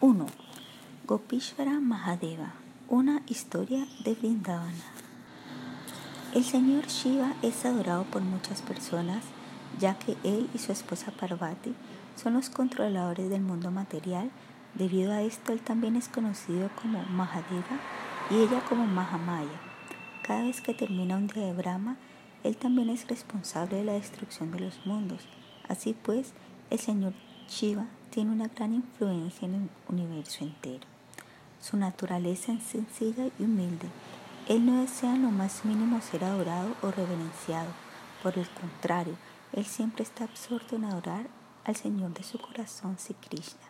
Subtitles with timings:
[0.00, 0.26] 1.
[1.08, 2.52] Gopishvara Mahadeva,
[2.88, 4.84] una historia de Vrindavana.
[6.32, 9.24] El señor Shiva es adorado por muchas personas,
[9.80, 11.74] ya que él y su esposa Parvati
[12.14, 14.30] son los controladores del mundo material.
[14.74, 17.80] Debido a esto, él también es conocido como Mahadeva
[18.30, 19.60] y ella como Mahamaya.
[20.22, 21.96] Cada vez que termina un día de Brahma,
[22.44, 25.26] él también es responsable de la destrucción de los mundos.
[25.68, 26.34] Así pues,
[26.70, 27.14] el señor
[27.48, 30.86] Shiva tiene una gran influencia en el universo entero.
[31.60, 33.88] Su naturaleza es sencilla y humilde.
[34.48, 37.70] Él no desea lo más mínimo ser adorado o reverenciado.
[38.22, 39.16] Por el contrario,
[39.52, 41.26] él siempre está absorto en adorar
[41.64, 43.66] al Señor de su corazón, Sri Krishna.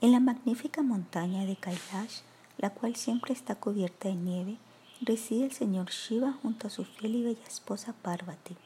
[0.00, 2.20] En la magnífica montaña de Kailash,
[2.58, 4.56] la cual siempre está cubierta de nieve,
[5.00, 8.56] reside el señor Shiva junto a su fiel y bella esposa Parvati.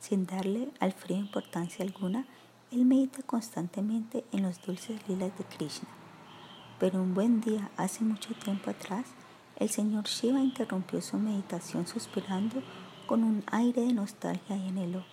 [0.00, 2.26] Sin darle al frío importancia alguna,
[2.70, 5.88] él medita constantemente en los dulces lilas de Krishna.
[6.78, 9.06] Pero un buen día, hace mucho tiempo atrás,
[9.56, 12.62] el señor Shiva interrumpió su meditación suspirando
[13.06, 15.04] con un aire de nostalgia y anhelo.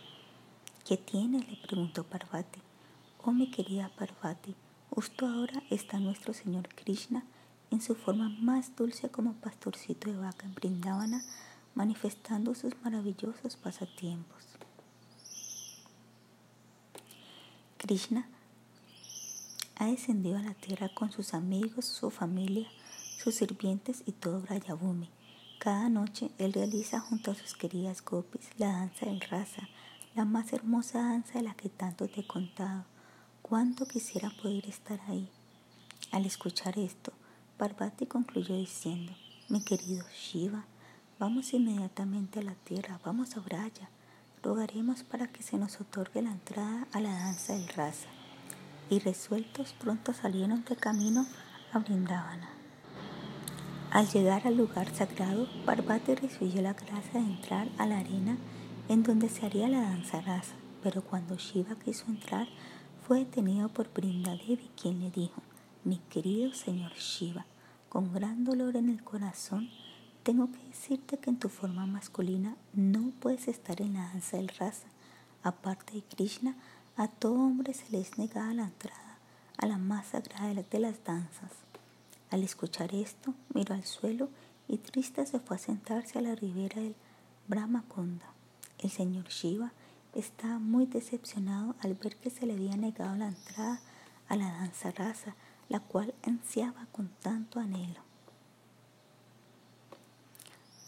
[0.88, 1.39] ¿Qué tiene?
[1.39, 2.59] le preguntó Parvati.
[3.23, 4.53] Oh mi querida Parvati,
[4.91, 7.23] justo ahora está nuestro señor Krishna
[7.71, 11.23] en su forma más dulce como pastorcito de vaca en Brindavana,
[11.73, 14.43] manifestando sus maravillosos pasatiempos.
[17.86, 18.28] Krishna
[19.75, 22.67] ha descendido a la tierra con sus amigos, su familia,
[23.23, 25.08] sus sirvientes y todo Brayabhumi.
[25.59, 29.69] Cada noche él realiza junto a sus queridas gopis la danza del raza,
[30.16, 32.86] la más hermosa danza de la que tanto te he contado.
[33.44, 35.30] Cuánto quisiera poder estar ahí.
[36.11, 37.13] Al escuchar esto,
[37.58, 39.13] Parvati concluyó diciendo,
[39.47, 40.66] mi querido Shiva,
[41.19, 43.91] vamos inmediatamente a la tierra, vamos a Braya
[44.45, 48.07] rogaremos para que se nos otorgue la entrada a la danza del raza.
[48.91, 51.25] Y resueltos pronto salieron de camino
[51.73, 52.49] a Brindavana.
[53.91, 58.38] Al llegar al lugar sagrado, Parvati recibió la gracia de entrar a la arena
[58.88, 62.47] en donde se haría la danza rasa, pero cuando Shiva quiso entrar,
[63.07, 65.41] fue detenido por Brindadevi, quien le dijo,
[65.83, 67.47] mi querido señor Shiva,
[67.89, 69.69] con gran dolor en el corazón,
[70.25, 74.47] tengo que decirte que en tu forma masculina no puedes estar en la danza del
[74.47, 74.88] rasa.
[75.44, 76.56] Aparte de Krishna,
[76.97, 79.19] a todo hombre se le es negada la entrada
[79.56, 81.52] a la más sagrada de las danzas.
[82.31, 84.30] Al escuchar esto, miró al suelo
[84.68, 86.96] y triste se fue a sentarse a la ribera del
[87.47, 88.25] Brahmakonda.
[88.80, 89.74] El señor Shiva
[90.16, 93.80] estaba muy decepcionado al ver que se le había negado la entrada
[94.28, 95.36] a la danza rasa,
[95.69, 98.04] la cual ansiaba con tanto anhelo.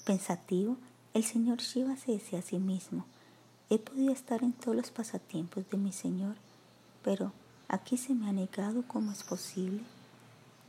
[0.07, 0.77] Pensativo,
[1.13, 3.03] el señor Shiva se decía a sí mismo,
[3.69, 6.37] he podido estar en todos los pasatiempos de mi señor,
[7.03, 7.33] pero
[7.67, 9.81] aquí se me ha negado cómo es posible.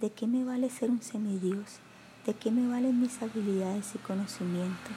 [0.01, 1.79] ¿De qué me vale ser un semidios?
[2.27, 4.91] ¿De qué me valen mis habilidades y conocimiento?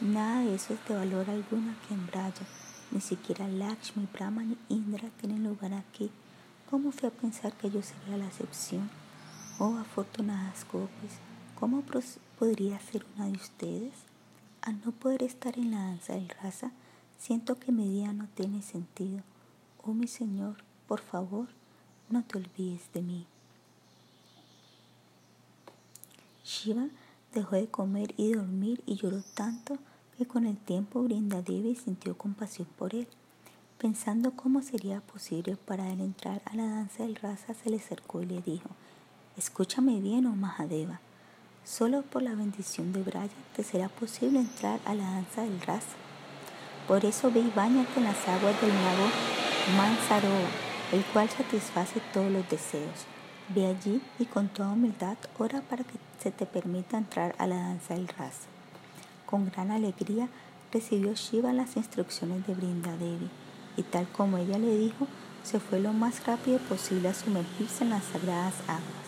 [0.00, 2.46] Nada de eso es de valor alguno aquí en Braya.
[2.92, 6.10] Ni siquiera Lakshmi, Brahma ni Indra tienen lugar aquí.
[6.70, 8.88] ¿Cómo fui a pensar que yo sería la excepción?
[9.58, 11.18] Oh, afortunadas gopis,
[11.60, 11.82] ¿Cómo
[12.42, 13.92] podría ser una de ustedes?
[14.62, 16.72] Al no poder estar en la danza del raza,
[17.16, 19.20] siento que mi día no tiene sentido.
[19.84, 20.56] Oh mi Señor,
[20.88, 21.46] por favor,
[22.10, 23.26] no te olvides de mí.
[26.44, 26.88] Shiva
[27.32, 29.78] dejó de comer y dormir y lloró tanto
[30.18, 33.06] que con el tiempo Brindadevi sintió compasión por él.
[33.78, 38.20] Pensando cómo sería posible para él entrar a la danza del raza, se le acercó
[38.20, 38.68] y le dijo,
[39.36, 41.00] Escúchame bien, oh Mahadeva.
[41.64, 45.96] Solo por la bendición de Braya te será posible entrar a la danza del raza.
[46.88, 49.06] Por eso ve y bañate en las aguas del lago
[49.76, 50.48] Mansaroa,
[50.90, 53.06] el cual satisface todos los deseos.
[53.48, 57.56] Ve allí y con toda humildad ora para que se te permita entrar a la
[57.56, 58.48] danza del raza.
[59.24, 60.28] Con gran alegría
[60.72, 63.30] recibió Shiva las instrucciones de Brindadevi
[63.76, 65.06] y tal como ella le dijo,
[65.44, 69.01] se fue lo más rápido posible a sumergirse en las sagradas aguas.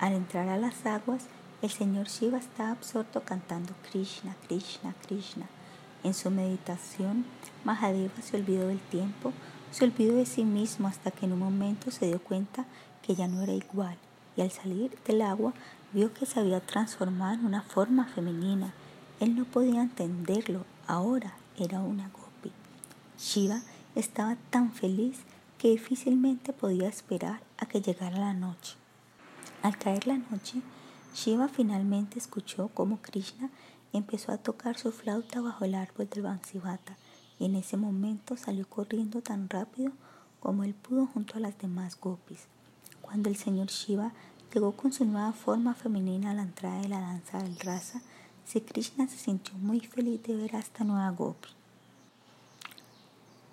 [0.00, 1.26] Al entrar a las aguas,
[1.60, 5.46] el señor Shiva estaba absorto cantando Krishna, Krishna, Krishna.
[6.02, 7.26] En su meditación,
[7.64, 9.34] Mahadeva se olvidó del tiempo,
[9.70, 12.64] se olvidó de sí mismo hasta que en un momento se dio cuenta
[13.02, 13.98] que ya no era igual
[14.38, 15.52] y al salir del agua
[15.92, 18.72] vio que se había transformado en una forma femenina.
[19.20, 22.52] Él no podía entenderlo, ahora era una gopi.
[23.18, 23.60] Shiva
[23.94, 25.18] estaba tan feliz
[25.58, 28.79] que difícilmente podía esperar a que llegara la noche.
[29.62, 30.62] Al caer la noche,
[31.14, 33.50] Shiva finalmente escuchó cómo Krishna
[33.92, 36.96] empezó a tocar su flauta bajo el árbol del Bansivata
[37.40, 39.92] en ese momento salió corriendo tan rápido
[40.40, 42.44] como él pudo junto a las demás gopis.
[43.00, 44.12] Cuando el señor Shiva
[44.52, 48.02] llegó con su nueva forma femenina a la entrada de la danza del rasa,
[48.46, 51.48] Sri Krishna se sintió muy feliz de ver a esta nueva gopi.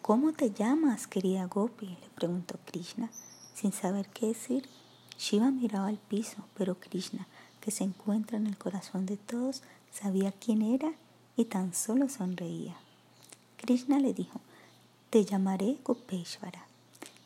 [0.01, 1.85] ¿Cómo te llamas, querida gopi?
[1.87, 3.09] le preguntó Krishna.
[3.53, 4.67] Sin saber qué decir,
[5.17, 7.27] Shiva miraba al piso, pero Krishna,
[7.59, 10.91] que se encuentra en el corazón de todos, sabía quién era
[11.35, 12.75] y tan solo sonreía.
[13.57, 14.39] Krishna le dijo,
[15.09, 16.65] te llamaré Gopeshvara,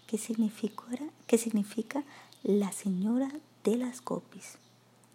[0.08, 2.04] que significa,
[2.44, 3.30] la señora
[3.64, 4.58] de las gopis.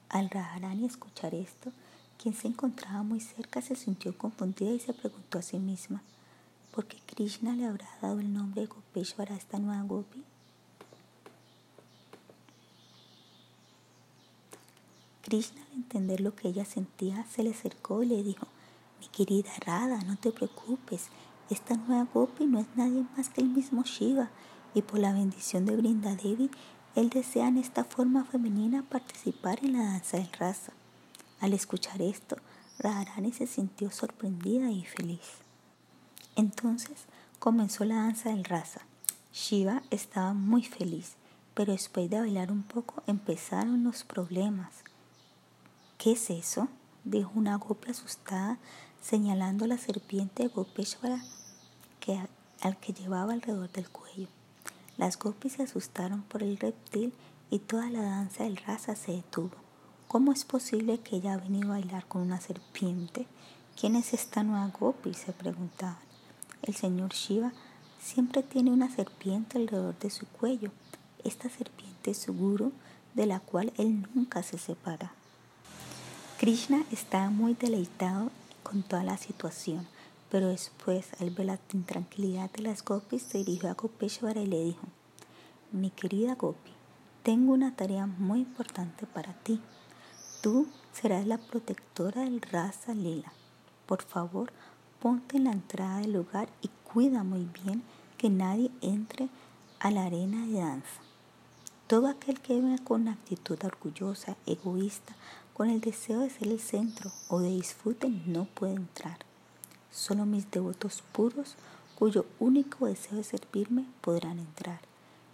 [0.08, 1.72] Al Radharani escuchar esto,
[2.22, 6.02] quien se encontraba muy cerca se sintió confundida y se preguntó a sí misma,
[6.72, 10.22] ¿por qué Krishna le habrá dado el nombre de Gopeshvara a esta nueva gopi?
[15.26, 18.46] Krishna, al entender lo que ella sentía, se le acercó y le dijo,
[19.00, 21.08] mi querida Radha, no te preocupes,
[21.50, 24.30] esta nueva gopi no es nadie más que el mismo Shiva,
[24.72, 26.48] y por la bendición de Brinda Devi,
[26.94, 30.72] él desea en esta forma femenina participar en la danza del rasa.
[31.40, 32.36] Al escuchar esto,
[32.78, 35.38] Radharani se sintió sorprendida y feliz.
[36.36, 37.06] Entonces
[37.40, 38.82] comenzó la danza del rasa.
[39.32, 41.16] Shiva estaba muy feliz,
[41.54, 44.85] pero después de bailar un poco empezaron los problemas.
[45.98, 46.68] ¿Qué es eso?
[47.04, 48.58] dijo una gopi asustada,
[49.00, 51.22] señalando la serpiente de Gopeshwara
[52.00, 52.20] que,
[52.60, 54.28] al que llevaba alrededor del cuello.
[54.96, 57.12] Las gopis se asustaron por el reptil
[57.50, 59.52] y toda la danza del rasa se detuvo.
[60.08, 63.26] ¿Cómo es posible que ella ha venido a bailar con una serpiente?
[63.78, 65.14] ¿Quién es esta nueva gopi?
[65.14, 65.98] se preguntaban.
[66.62, 67.52] El señor Shiva
[68.00, 70.72] siempre tiene una serpiente alrededor de su cuello.
[71.24, 72.72] Esta serpiente es su guru,
[73.14, 75.12] de la cual él nunca se separa.
[76.38, 78.30] Krishna estaba muy deleitado
[78.62, 79.88] con toda la situación,
[80.30, 84.62] pero después, al ver la intranquilidad de las gopis, se dirigió a Gopeshwara y le
[84.62, 84.86] dijo,
[85.72, 86.72] mi querida gopi,
[87.22, 89.62] tengo una tarea muy importante para ti.
[90.42, 93.32] Tú serás la protectora del Rasa Lila.
[93.86, 94.52] Por favor,
[95.00, 97.82] ponte en la entrada del lugar y cuida muy bien
[98.18, 99.30] que nadie entre
[99.80, 101.00] a la arena de danza.
[101.86, 105.14] Todo aquel que venga con actitud orgullosa, egoísta,
[105.56, 109.16] con el deseo de ser el centro o de disfrute no puede entrar.
[109.90, 111.54] Solo mis devotos puros,
[111.94, 114.80] cuyo único deseo es servirme, podrán entrar.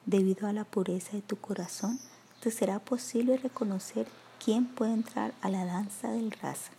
[0.07, 1.99] Debido a la pureza de tu corazón,
[2.39, 4.07] te será posible reconocer
[4.45, 6.71] quién puede entrar a la danza del rasa.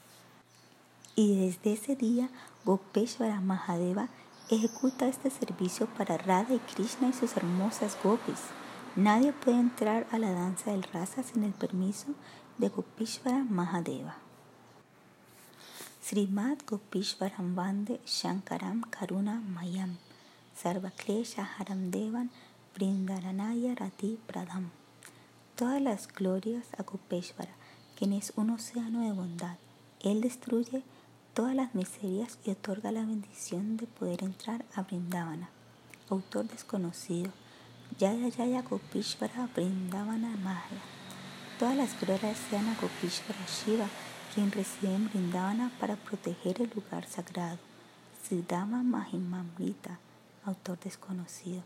[1.18, 2.30] Y desde ese día,
[2.64, 4.08] Gopeshwara Mahadeva
[4.50, 8.40] ejecuta este servicio para Radha y Krishna y sus hermosas gopis.
[8.96, 12.14] Nadie puede entrar a la danza del rasa sin el permiso
[12.60, 14.18] de Gopishvara Mahadeva.
[16.00, 19.98] Srimad Gopishvaram Vande Shankaram Karuna Mayam
[20.56, 22.30] Sarvaklesha Haram Devan
[22.76, 24.70] Brindaranaya Rati Pradam.
[25.56, 27.56] Todas las glorias a Gopeshvara,
[27.98, 29.58] quien es un océano de bondad.
[30.02, 30.84] Él destruye
[31.34, 35.50] todas las miserias y otorga la bendición de poder entrar a Brindavana.
[36.12, 37.32] Autor desconocido.
[38.00, 40.82] Yaya Yaya Gopishvara Brindavana Maya.
[41.60, 43.88] Todas las glorias sean a Gopishvara Shiva,
[44.34, 47.60] quien reside en Brindavana para proteger el lugar sagrado.
[48.24, 50.00] Siddhama Mahimamrita,
[50.44, 51.62] autor desconocido.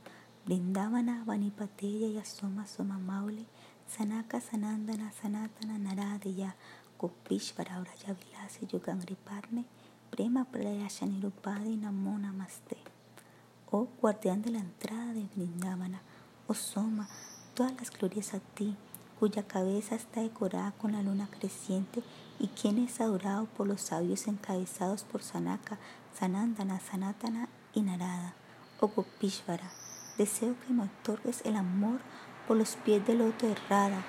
[0.46, 3.46] Brindavana Vanipateya Yasoma Soma Maule,
[3.88, 6.56] Sanaka Sanandana Sanatana Naradeya,
[7.00, 9.64] Gopishvara Vraya Vilase Yugangripatne,
[10.12, 12.78] Prema Prayashanirupadi Namo Namaste.
[13.70, 16.02] Oh guardián de la entrada de Brindavana,
[16.48, 17.08] oh Soma,
[17.54, 18.76] todas las glorias a ti
[19.20, 22.04] cuya cabeza está decorada con la luna creciente
[22.40, 25.80] y quien es adorado por los sabios encabezados por Sanaka,
[26.18, 28.34] Sanandana, Sanatana y Narada,
[28.80, 29.72] o Gopishvara.
[30.18, 32.00] Deseo que me otorgues el amor
[32.48, 34.04] por los pies del loto de Radha,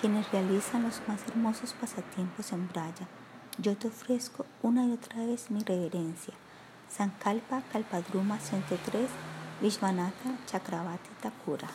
[0.00, 3.08] quienes realizan los más hermosos pasatiempos en Braya.
[3.58, 6.34] Yo te ofrezco una y otra vez mi reverencia.
[6.88, 9.08] Sankalpa Kalpadruma 103
[9.62, 11.68] Vishwanatha Chakravati Thakura.